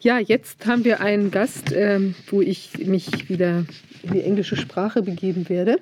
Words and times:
Ja, 0.00 0.18
jetzt 0.20 0.64
haben 0.66 0.84
wir 0.84 1.00
einen 1.00 1.32
Gast, 1.32 1.72
ähm, 1.72 2.14
wo 2.28 2.40
ich 2.40 2.86
mich 2.86 3.28
wieder 3.28 3.64
in 4.02 4.12
die 4.12 4.22
englische 4.22 4.56
Sprache 4.56 5.02
begeben 5.02 5.48
werde. 5.48 5.80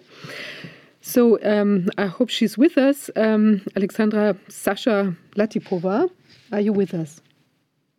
So, 1.01 1.39
um, 1.39 1.91
I 1.99 2.09
hope 2.09 2.33
she's 2.33 2.57
with 2.57 2.77
us. 2.79 3.11
Um, 3.15 3.61
Alexandra 3.75 4.35
Sascha 4.49 5.15
Latipova, 5.35 6.09
are 6.51 6.61
you 6.61 6.75
with 6.75 6.95
us? 6.95 7.23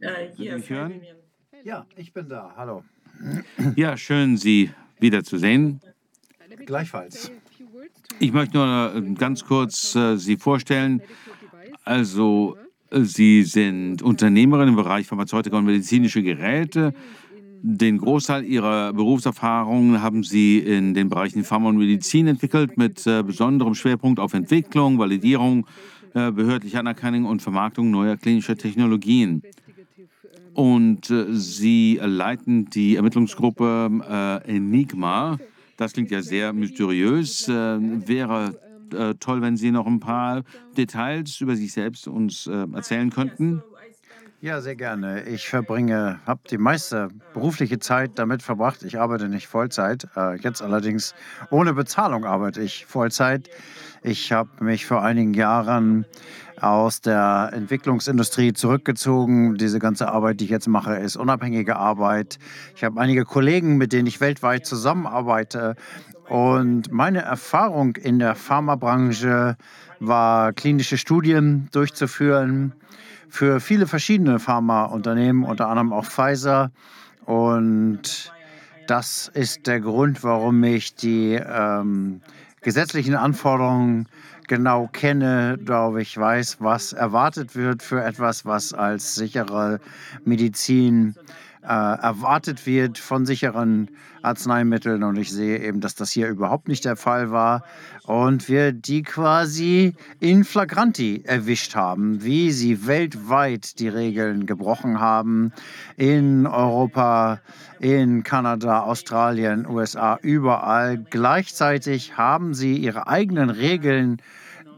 Uh, 0.04 0.08
yes, 0.38 0.70
hören? 0.70 1.02
Ja, 1.64 1.86
ich 1.96 2.12
bin 2.12 2.28
da. 2.28 2.52
Hallo. 2.58 2.84
Ja, 3.76 3.96
schön, 3.96 4.38
Sie 4.38 4.72
wiederzusehen. 5.00 5.80
Gleichfalls. 6.66 7.32
Ich 8.20 8.34
möchte 8.34 8.58
nur 8.58 8.94
äh, 8.96 9.14
ganz 9.14 9.46
kurz 9.46 9.96
äh, 9.96 10.18
Sie 10.18 10.38
vorstellen. 10.38 11.02
Also, 11.86 12.58
Sie 12.92 13.44
sind 13.44 14.02
Unternehmerin 14.02 14.70
im 14.70 14.76
Bereich 14.76 15.08
Pharmazeutika 15.08 15.58
und 15.58 15.66
medizinische 15.66 16.24
Geräte. 16.24 16.94
Den 17.62 17.98
Großteil 17.98 18.46
Ihrer 18.46 18.94
Berufserfahrung 18.94 20.02
haben 20.02 20.24
Sie 20.24 20.60
in 20.60 20.94
den 20.94 21.10
Bereichen 21.10 21.44
Pharma 21.44 21.70
und 21.70 21.78
Medizin 21.78 22.28
entwickelt, 22.28 22.78
mit 22.78 23.06
äh, 23.08 23.24
besonderem 23.24 23.74
Schwerpunkt 23.74 24.20
auf 24.20 24.34
Entwicklung, 24.34 25.00
Validierung, 25.00 25.66
äh, 26.14 26.32
behördliche 26.32 26.80
Anerkennung 26.80 27.26
und 27.26 27.42
Vermarktung 27.42 27.92
neuer 27.92 28.16
klinischer 28.16 28.56
Technologien. 28.56 29.42
Und 30.54 31.10
äh, 31.10 31.26
Sie 31.32 32.00
leiten 32.02 32.70
die 32.70 32.96
Ermittlungsgruppe 32.96 34.42
Enigma. 34.46 35.38
Das 35.78 35.94
klingt 35.94 36.12
ja 36.12 36.22
sehr 36.22 36.54
mysteriös. 36.54 37.48
Wäre 37.48 38.56
äh, 38.94 39.16
toll, 39.16 39.42
wenn 39.42 39.58
Sie 39.58 39.72
noch 39.72 39.88
ein 39.88 40.00
paar 40.00 40.44
Details 40.78 41.40
über 41.42 41.56
sich 41.56 41.74
selbst 41.74 42.08
uns 42.08 42.48
äh, 42.48 42.66
erzählen 42.74 43.10
könnten. 43.10 43.64
Ja, 44.40 44.62
sehr 44.62 44.76
gerne. 44.76 45.24
Ich 45.24 45.50
verbringe, 45.50 46.20
habe 46.28 46.42
die 46.52 46.60
meiste 46.60 47.10
berufliche 47.34 47.80
Zeit 47.80 48.12
damit 48.20 48.44
verbracht. 48.44 48.84
Ich 48.84 49.00
arbeite 49.00 49.30
nicht 49.30 49.48
Vollzeit. 49.48 50.08
Äh, 50.16 50.38
jetzt 50.38 50.62
allerdings 50.62 51.16
ohne 51.50 51.74
Bezahlung 51.74 52.24
arbeite 52.24 52.62
ich 52.62 52.86
Vollzeit. 52.86 53.50
Ich 54.04 54.32
habe 54.32 54.64
mich 54.64 54.86
vor 54.86 55.02
einigen 55.02 55.34
Jahren 55.34 56.06
aus 56.62 57.02
der 57.02 57.50
Entwicklungsindustrie 57.54 58.54
zurückgezogen. 58.54 59.56
Diese 59.58 59.80
ganze 59.80 60.10
Arbeit, 60.10 60.40
die 60.40 60.46
ich 60.46 60.52
jetzt 60.52 60.68
mache, 60.68 60.96
ist 60.98 61.16
unabhängige 61.16 61.76
Arbeit. 61.76 62.38
Ich 62.76 62.84
habe 62.84 63.00
einige 63.00 63.26
Kollegen, 63.26 63.78
mit 63.78 63.92
denen 63.92 64.06
ich 64.06 64.22
weltweit 64.22 64.68
zusammenarbeite. 64.68 65.76
Und 66.28 66.92
meine 66.92 67.22
Erfahrung 67.22 67.96
in 67.96 68.20
der 68.20 68.36
Pharmabranche 68.36 69.56
war, 70.00 70.54
klinische 70.54 70.98
Studien 70.98 71.70
durchzuführen 71.72 72.74
für 73.30 73.60
viele 73.60 73.88
verschiedene 73.88 74.40
Pharmaunternehmen, 74.40 75.44
unter 75.44 75.68
anderem 75.68 75.94
auch 75.94 76.06
Pfizer. 76.06 76.72
Und 77.26 78.32
das 78.88 79.30
ist 79.34 79.68
der 79.68 79.80
Grund, 79.80 80.24
warum 80.24 80.64
ich 80.64 80.96
die 80.96 81.34
ähm, 81.34 82.22
gesetzlichen 82.62 83.16
Anforderungen 83.16 84.08
genau 84.48 84.90
kenne, 84.92 85.58
glaube 85.64 86.02
ich, 86.02 86.18
weiß, 86.18 86.58
was 86.60 86.94
erwartet 86.94 87.56
wird 87.56 87.84
für 87.84 88.04
etwas, 88.04 88.46
was 88.46 88.74
als 88.74 89.16
sichere 89.16 89.80
Medizin 90.24 91.16
äh, 91.68 91.70
erwartet 91.70 92.66
wird 92.66 92.98
von 92.98 93.26
sicheren 93.26 93.90
Arzneimitteln. 94.22 95.04
Und 95.04 95.18
ich 95.18 95.32
sehe 95.32 95.60
eben, 95.60 95.82
dass 95.82 95.96
das 95.96 96.12
hier 96.12 96.30
überhaupt 96.30 96.70
nicht 96.70 96.86
der 96.86 96.96
Fall 96.96 97.30
war. 97.30 97.64
Und 98.06 98.48
wir 98.48 98.72
die 98.72 99.04
quasi 99.04 99.94
in 100.22 100.46
flagranti 100.46 101.24
erwischt 101.26 101.76
haben, 101.76 102.24
wie 102.24 102.52
sie 102.52 102.88
weltweit 102.88 103.80
die 103.80 103.90
Regeln 103.90 104.46
gebrochen 104.46 105.02
haben. 105.02 105.52
In 105.98 106.48
Europa, 106.48 107.42
in 107.80 108.24
Kanada, 108.24 108.84
Australien, 108.84 109.68
USA, 109.68 110.18
überall. 110.22 110.98
Gleichzeitig 110.98 112.18
haben 112.18 112.54
sie 112.54 112.78
ihre 112.78 113.08
eigenen 113.08 113.50
Regeln 113.50 114.22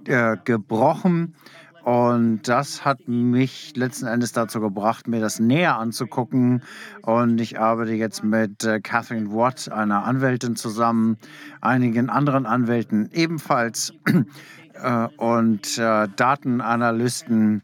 äh, 0.07 0.37
gebrochen. 0.43 1.35
Und 1.83 2.47
das 2.47 2.83
hat 2.83 3.07
mich 3.07 3.75
letzten 3.75 4.07
Endes 4.07 4.31
dazu 4.31 4.59
gebracht, 4.59 5.07
mir 5.07 5.21
das 5.21 5.39
näher 5.39 5.77
anzugucken. 5.77 6.61
Und 7.01 7.39
ich 7.39 7.59
arbeite 7.59 7.93
jetzt 7.93 8.23
mit 8.23 8.63
äh, 8.63 8.79
Catherine 8.79 9.31
Watt, 9.31 9.71
einer 9.71 10.03
Anwältin, 10.03 10.55
zusammen, 10.55 11.17
einigen 11.61 12.09
anderen 12.09 12.45
Anwälten 12.45 13.09
ebenfalls 13.13 13.93
äh, 14.73 15.07
und 15.17 15.77
äh, 15.77 16.07
Datenanalysten. 16.15 17.61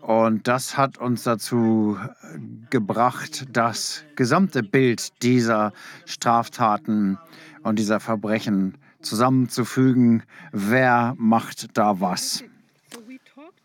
Und 0.00 0.48
das 0.48 0.76
hat 0.76 0.98
uns 0.98 1.24
dazu 1.24 1.98
gebracht, 2.70 3.46
das 3.52 4.04
gesamte 4.16 4.62
Bild 4.62 5.22
dieser 5.22 5.72
Straftaten 6.06 7.18
und 7.62 7.78
dieser 7.78 8.00
Verbrechen 8.00 8.78
zusammenzufügen. 9.02 10.22
Wer 10.52 11.14
macht 11.18 11.76
da 11.76 12.00
was? 12.00 12.44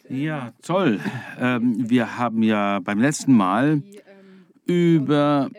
Ja, 0.10 0.54
toll. 0.62 1.00
Ähm, 1.40 1.90
wir 1.90 2.18
haben 2.18 2.44
ja 2.44 2.80
beim 2.80 3.00
letzten 3.00 3.34
Mal 3.34 3.82
über 4.66 5.50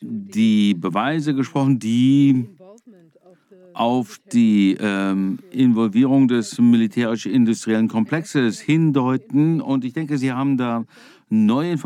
die 0.00 0.74
Beweise 0.74 1.34
gesprochen, 1.34 1.78
die 1.78 2.48
auf 3.74 4.18
die 4.32 4.76
ähm, 4.80 5.38
Involvierung 5.50 6.28
des 6.28 6.58
militärisch-industriellen 6.58 7.88
Komplexes 7.88 8.60
hindeuten. 8.60 9.60
Und 9.60 9.84
ich 9.84 9.92
denke, 9.92 10.16
Sie 10.16 10.32
haben 10.32 10.56
da 10.56 10.84
neue 11.28 11.72
Informationen. 11.72 11.84